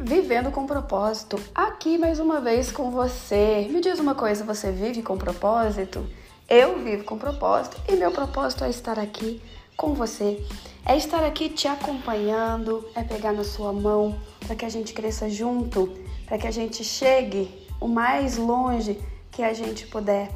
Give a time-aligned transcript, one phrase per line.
[0.00, 3.66] Vivendo com propósito, aqui mais uma vez com você.
[3.68, 6.06] Me diz uma coisa, você vive com propósito?
[6.48, 9.42] Eu vivo com propósito e meu propósito é estar aqui
[9.76, 10.40] com você.
[10.86, 14.16] É estar aqui te acompanhando, é pegar na sua mão
[14.46, 15.92] para que a gente cresça junto,
[16.26, 19.00] para que a gente chegue o mais longe
[19.32, 20.30] que a gente puder,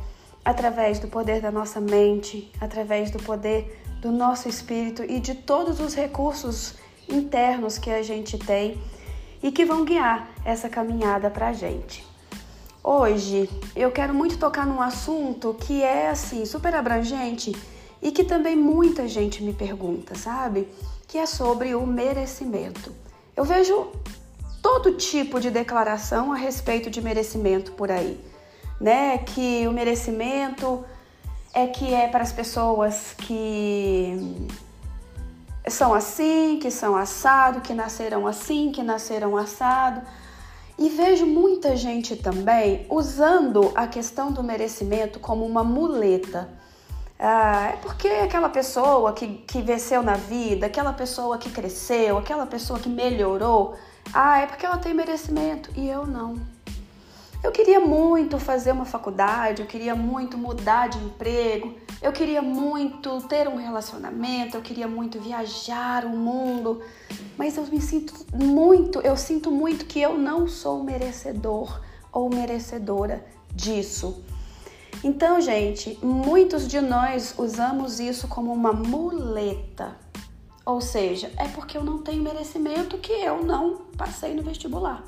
[0.44, 5.78] através do poder da nossa mente, através do poder do nosso espírito e de todos
[5.78, 6.74] os recursos
[7.08, 8.76] internos que a gente tem
[9.42, 12.06] e que vão guiar essa caminhada para a gente.
[12.84, 17.54] Hoje eu quero muito tocar num assunto que é assim super abrangente
[18.00, 20.68] e que também muita gente me pergunta, sabe?
[21.06, 22.92] Que é sobre o merecimento.
[23.36, 23.92] Eu vejo
[24.60, 28.20] todo tipo de declaração a respeito de merecimento por aí,
[28.80, 29.18] né?
[29.18, 30.84] Que o merecimento
[31.54, 34.48] é que é para as pessoas que
[35.68, 40.02] são assim, que são assado, que nasceram assim, que nasceram assado.
[40.78, 46.48] E vejo muita gente também usando a questão do merecimento como uma muleta.
[47.18, 52.46] Ah, é porque aquela pessoa que, que venceu na vida, aquela pessoa que cresceu, aquela
[52.46, 53.76] pessoa que melhorou,
[54.12, 56.34] ah, é porque ela tem merecimento e eu não.
[57.42, 63.20] Eu queria muito fazer uma faculdade, eu queria muito mudar de emprego, eu queria muito
[63.22, 66.80] ter um relacionamento, eu queria muito viajar o mundo,
[67.36, 71.80] mas eu me sinto muito, eu sinto muito que eu não sou merecedor
[72.12, 74.22] ou merecedora disso.
[75.02, 79.96] Então, gente, muitos de nós usamos isso como uma muleta.
[80.64, 85.02] Ou seja, é porque eu não tenho merecimento que eu não passei no vestibular.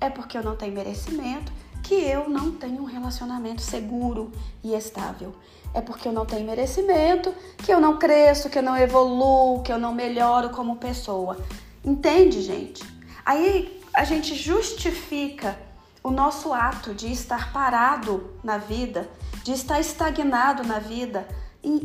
[0.00, 1.52] É porque eu não tenho merecimento
[1.82, 4.30] que eu não tenho um relacionamento seguro
[4.62, 5.34] e estável.
[5.74, 9.72] É porque eu não tenho merecimento, que eu não cresço, que eu não evoluo, que
[9.72, 11.38] eu não melhoro como pessoa.
[11.84, 12.84] Entende, gente?
[13.24, 15.58] Aí a gente justifica
[16.02, 19.08] o nosso ato de estar parado na vida,
[19.42, 21.26] de estar estagnado na vida,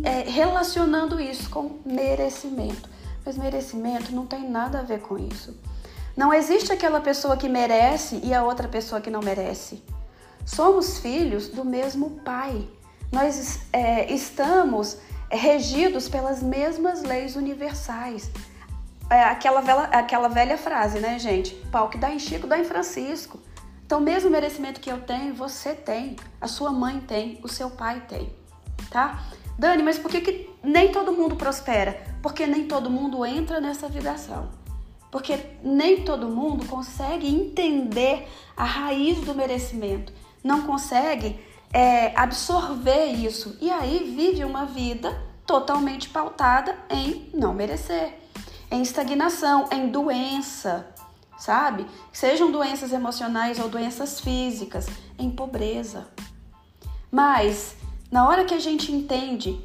[0.03, 2.89] é, relacionando isso com merecimento.
[3.25, 5.55] Mas merecimento não tem nada a ver com isso.
[6.17, 9.83] Não existe aquela pessoa que merece e a outra pessoa que não merece.
[10.43, 12.67] Somos filhos do mesmo Pai.
[13.11, 14.97] Nós é, estamos
[15.29, 18.31] regidos pelas mesmas leis universais.
[19.11, 21.53] É aquela, velha, aquela velha frase, né, gente?
[21.71, 23.39] Pau que dá em Chico, dá em Francisco.
[23.85, 28.01] Então, mesmo merecimento que eu tenho, você tem, a sua mãe tem, o seu pai
[28.09, 28.33] tem,
[28.89, 29.23] tá?
[29.57, 32.03] Dani, mas por que, que nem todo mundo prospera?
[32.23, 34.49] Porque nem todo mundo entra nessa vibração.
[35.17, 40.13] Porque nem todo mundo consegue entender a raiz do merecimento,
[40.43, 41.39] não consegue
[41.73, 48.13] é, absorver isso e aí vive uma vida totalmente pautada em não merecer,
[48.69, 50.87] em estagnação, em doença,
[51.35, 51.87] sabe?
[52.13, 54.85] Sejam doenças emocionais ou doenças físicas,
[55.17, 56.07] em pobreza.
[57.11, 57.75] Mas
[58.11, 59.59] na hora que a gente entende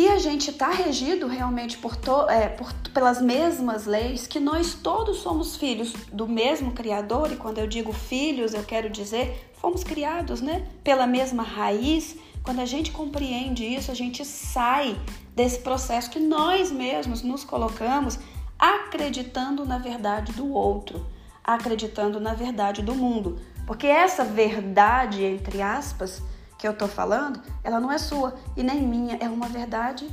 [0.00, 1.94] que a gente está regido realmente por,
[2.30, 7.58] é, por, pelas mesmas leis, que nós todos somos filhos do mesmo Criador, e quando
[7.58, 10.66] eu digo filhos, eu quero dizer fomos criados, né?
[10.82, 12.16] Pela mesma raiz.
[12.42, 14.98] Quando a gente compreende isso, a gente sai
[15.36, 18.18] desse processo que nós mesmos nos colocamos
[18.58, 21.04] acreditando na verdade do outro,
[21.44, 23.38] acreditando na verdade do mundo.
[23.66, 26.22] Porque essa verdade, entre aspas,
[26.60, 30.06] que eu tô falando, ela não é sua e nem minha, é uma verdade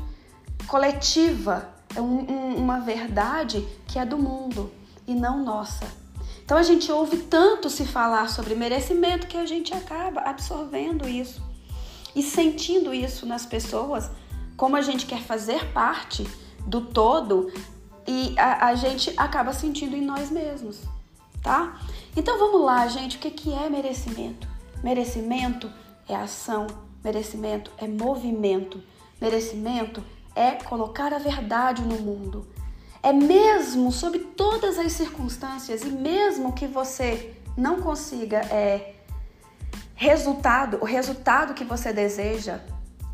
[0.65, 4.71] coletiva, é um, um, uma verdade que é do mundo
[5.05, 5.85] e não nossa.
[6.45, 11.43] Então a gente ouve tanto se falar sobre merecimento que a gente acaba absorvendo isso
[12.15, 14.09] e sentindo isso nas pessoas,
[14.55, 16.25] como a gente quer fazer parte
[16.65, 17.51] do todo
[18.07, 20.79] e a, a gente acaba sentindo em nós mesmos,
[21.43, 21.77] tá?
[22.15, 24.47] Então vamos lá, gente, o que, que é merecimento?
[24.81, 25.69] Merecimento
[26.07, 26.67] é ação,
[27.03, 28.81] merecimento é movimento,
[29.19, 30.03] merecimento
[30.35, 32.47] é colocar a verdade no mundo.
[33.01, 38.95] É mesmo sob todas as circunstâncias e mesmo que você não consiga é,
[39.95, 42.59] resultado, o resultado que você deseja,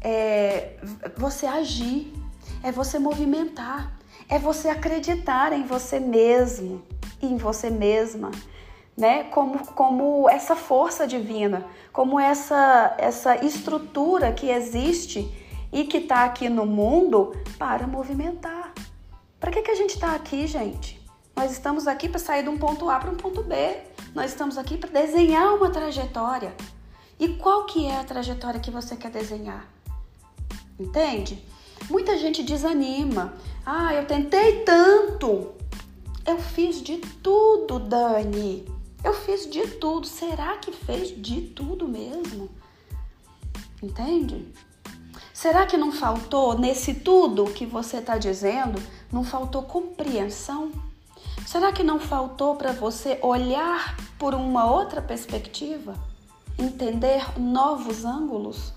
[0.01, 0.77] é
[1.17, 2.13] você agir,
[2.61, 3.93] é você movimentar,
[4.27, 6.83] é você acreditar em você mesmo
[7.21, 8.31] e em você mesma
[8.97, 9.25] né?
[9.25, 15.31] Como, como essa força divina, como essa, essa estrutura que existe
[15.71, 18.73] e que está aqui no mundo para movimentar.
[19.39, 21.01] Para que, que a gente está aqui, gente?
[21.35, 23.77] Nós estamos aqui para sair de um ponto A para um ponto B.
[24.13, 26.53] Nós estamos aqui para desenhar uma trajetória.
[27.19, 29.67] E qual que é a trajetória que você quer desenhar?
[30.79, 31.43] Entende?
[31.89, 33.33] Muita gente desanima.
[33.65, 35.51] Ah, eu tentei tanto,
[36.25, 38.65] Eu fiz de tudo, Dani.
[39.03, 40.07] Eu fiz de tudo.
[40.07, 42.49] Será que fez de tudo mesmo?
[43.81, 44.47] Entende?
[45.33, 48.81] Será que não faltou nesse tudo que você está dizendo?
[49.11, 50.71] Não faltou compreensão?
[51.45, 55.95] Será que não faltou para você olhar por uma outra perspectiva?
[56.57, 58.71] Entender novos ângulos?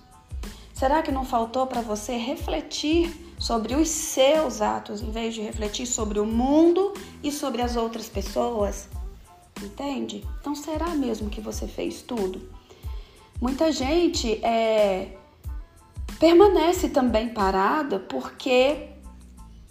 [0.75, 5.87] Será que não faltou para você refletir sobre os seus atos em vez de refletir
[5.87, 8.89] sobre o mundo e sobre as outras pessoas?
[9.63, 10.25] Entende?
[10.41, 12.49] Então será mesmo que você fez tudo?
[13.41, 15.17] Muita gente é,
[16.19, 18.89] permanece também parada porque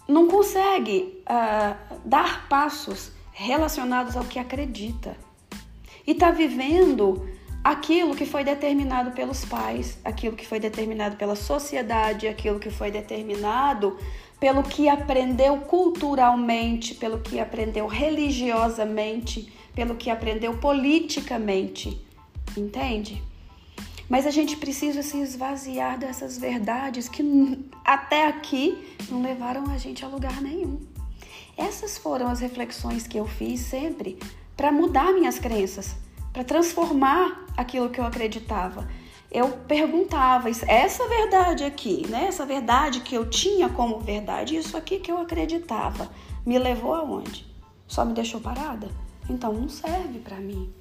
[0.08, 5.16] não consegue uh, dar passos relacionados ao que acredita
[6.06, 7.28] e está vivendo
[7.62, 12.92] aquilo que foi determinado pelos pais, aquilo que foi determinado pela sociedade, aquilo que foi
[12.92, 13.98] determinado
[14.38, 22.00] pelo que aprendeu culturalmente, pelo que aprendeu religiosamente, pelo que aprendeu politicamente.
[22.56, 23.22] Entende?
[24.08, 27.22] Mas a gente precisa se esvaziar dessas verdades que
[27.84, 30.80] até aqui não levaram a gente a lugar nenhum.
[31.56, 34.18] Essas foram as reflexões que eu fiz sempre
[34.56, 35.96] para mudar minhas crenças,
[36.32, 38.86] para transformar aquilo que eu acreditava.
[39.36, 42.24] Eu perguntava, essa verdade aqui, né?
[42.24, 46.10] Essa verdade que eu tinha como verdade, isso aqui que eu acreditava,
[46.46, 47.46] me levou aonde?
[47.86, 48.88] Só me deixou parada?
[49.28, 50.72] Então não serve para mim.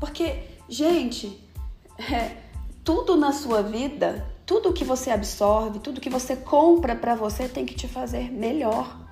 [0.00, 1.40] Porque, gente,
[2.12, 2.38] é,
[2.82, 7.64] tudo na sua vida, tudo que você absorve, tudo que você compra para você tem
[7.64, 9.06] que te fazer melhor.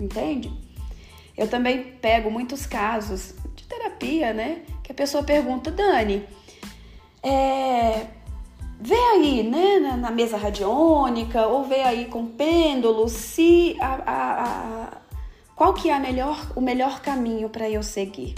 [0.00, 0.52] Entende?
[1.36, 4.62] Eu também pego muitos casos de terapia, né?
[4.82, 6.26] Que a pessoa pergunta, Dani,
[7.26, 8.06] é,
[8.80, 14.44] vê aí, né, na, na, mesa radiônica ou vê aí com pêndulo se a, a,
[14.44, 14.88] a,
[15.56, 18.36] qual que é melhor, o melhor caminho para eu seguir.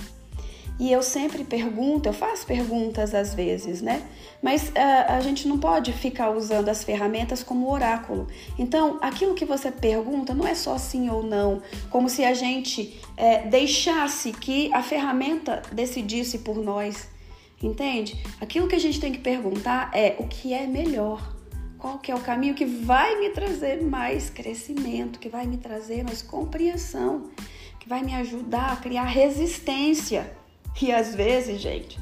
[0.81, 4.01] E eu sempre pergunto, eu faço perguntas às vezes, né?
[4.41, 4.73] Mas uh,
[5.09, 8.29] a gente não pode ficar usando as ferramentas como oráculo.
[8.57, 13.01] Então, aquilo que você pergunta não é só sim ou não, como se a gente
[13.17, 17.09] é, deixasse que a ferramenta decidisse por nós,
[17.63, 18.23] entende?
[18.41, 21.37] Aquilo que a gente tem que perguntar é o que é melhor.
[21.79, 26.03] Qual que é o caminho que vai me trazer mais crescimento, que vai me trazer
[26.03, 27.31] mais compreensão,
[27.79, 30.37] que vai me ajudar a criar resistência
[30.81, 31.99] e às vezes, gente,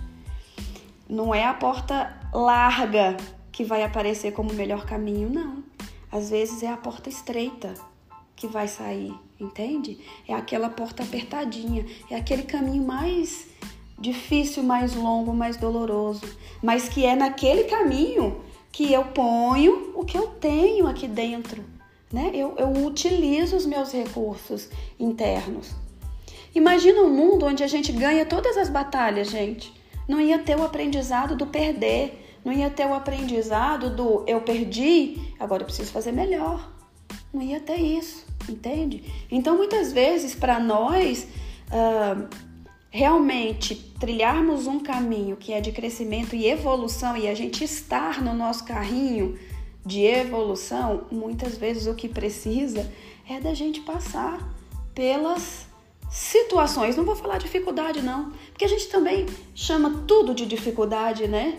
[1.09, 3.17] não é a porta larga
[3.51, 5.65] que vai aparecer como o melhor caminho, não.
[6.13, 7.73] Às vezes é a porta estreita
[8.35, 9.99] que vai sair, entende?
[10.29, 13.47] É aquela porta apertadinha, é aquele caminho mais
[13.99, 16.23] difícil, mais longo, mais doloroso,
[16.63, 18.41] mas que é naquele caminho
[18.71, 21.65] que eu ponho o que eu tenho aqui dentro,
[22.13, 22.31] né?
[22.35, 25.75] Eu, eu utilizo os meus recursos internos.
[26.55, 29.73] Imagina um mundo onde a gente ganha todas as batalhas, gente.
[30.09, 35.19] Não ia ter o aprendizado do perder, não ia ter o aprendizado do eu perdi,
[35.39, 36.73] agora eu preciso fazer melhor.
[37.33, 39.05] Não ia ter isso, entende?
[39.31, 41.27] Então, muitas vezes, para nós,
[41.69, 42.29] uh,
[42.97, 48.33] realmente trilharmos um caminho que é de crescimento e evolução e a gente estar no
[48.33, 49.39] nosso carrinho
[49.85, 52.91] de evolução, muitas vezes o que precisa
[53.29, 54.51] é da gente passar
[54.95, 55.67] pelas
[56.11, 61.59] situações, não vou falar dificuldade não, porque a gente também chama tudo de dificuldade, né?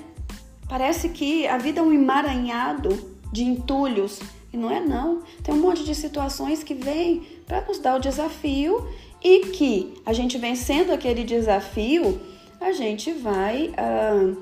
[0.67, 2.89] Parece que a vida é um emaranhado
[3.31, 4.19] de entulhos
[4.51, 5.21] e não é não.
[5.43, 8.89] Tem um monte de situações que vêm para nos dar o desafio
[9.27, 12.21] e que a gente vencendo aquele desafio,
[12.61, 14.41] a gente vai uh,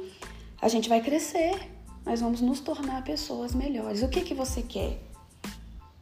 [0.61, 1.55] a gente vai crescer.
[2.05, 4.03] Nós vamos nos tornar pessoas melhores.
[4.03, 4.99] O que que você quer?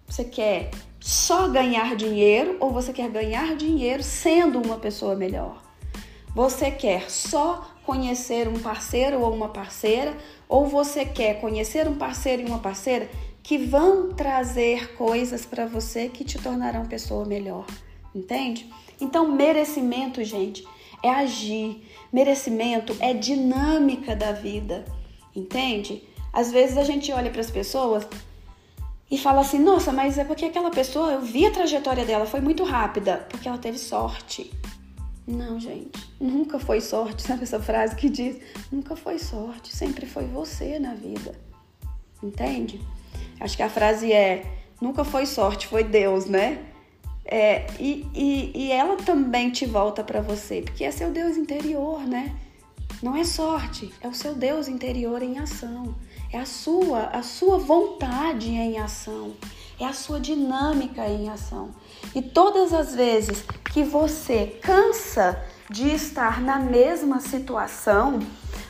[0.06, 5.62] Você quer só ganhar dinheiro ou você quer ganhar dinheiro sendo uma pessoa melhor?
[6.36, 10.14] Você quer só conhecer um parceiro ou uma parceira
[10.50, 13.10] ou você quer conhecer um parceiro e uma parceira
[13.42, 17.66] que vão trazer coisas para você que te tornarão pessoa melhor?
[18.14, 18.70] Entende?
[19.00, 20.66] Então, merecimento, gente,
[21.02, 21.84] é agir.
[22.12, 24.86] Merecimento é dinâmica da vida.
[25.36, 26.04] Entende?
[26.32, 28.08] Às vezes a gente olha para as pessoas
[29.10, 32.42] e fala assim: nossa, mas é porque aquela pessoa, eu vi a trajetória dela, foi
[32.42, 34.52] muito rápida, porque ela teve sorte.
[35.28, 37.22] Não, gente, nunca foi sorte.
[37.28, 38.38] Sabe essa frase que diz?
[38.72, 41.34] Nunca foi sorte, sempre foi você na vida.
[42.22, 42.82] Entende?
[43.40, 44.46] Acho que a frase é:
[44.82, 46.73] nunca foi sorte, foi Deus, né?
[47.26, 52.02] É, e, e, e ela também te volta para você, porque é seu Deus interior,
[52.02, 52.36] né?
[53.02, 55.96] Não é sorte, é o seu Deus interior em ação.
[56.32, 59.34] É a sua, a sua vontade em ação.
[59.80, 61.72] é a sua dinâmica em ação.
[62.16, 68.20] E todas as vezes que você cansa de estar na mesma situação,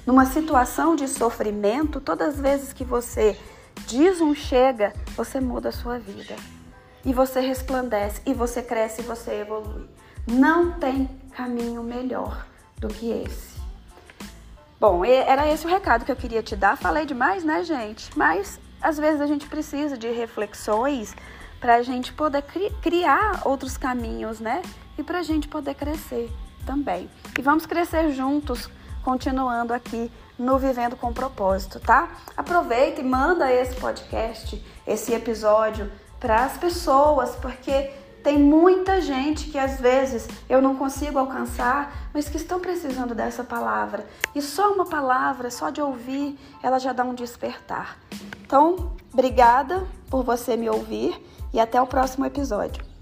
[0.06, 3.38] numa situação de sofrimento, todas as vezes que você
[3.86, 6.36] diz um chega, você muda a sua vida.
[7.06, 9.90] E você resplandece, e você cresce, e você evolui.
[10.26, 12.46] Não tem caminho melhor
[12.78, 13.54] do que esse.
[14.80, 16.78] Bom, era esse o recado que eu queria te dar.
[16.78, 18.10] Falei demais, né, gente?
[18.18, 21.16] Mas às vezes a gente precisa de reflexões
[21.60, 24.62] para a gente poder cri criar outros caminhos, né?
[24.98, 26.30] E para a gente poder crescer
[26.66, 27.10] também.
[27.38, 28.70] E vamos crescer juntos,
[29.02, 32.10] continuando aqui no Vivendo com Propósito, tá?
[32.36, 35.90] Aproveita e manda esse podcast, esse episódio
[36.24, 37.92] para as pessoas, porque
[38.24, 43.44] tem muita gente que às vezes eu não consigo alcançar, mas que estão precisando dessa
[43.44, 44.06] palavra.
[44.34, 47.98] E só uma palavra, só de ouvir, ela já dá um despertar.
[48.42, 52.93] Então, obrigada por você me ouvir e até o próximo episódio.